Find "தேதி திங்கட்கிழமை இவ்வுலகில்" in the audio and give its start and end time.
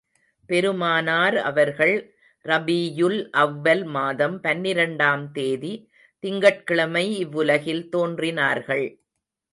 5.31-7.89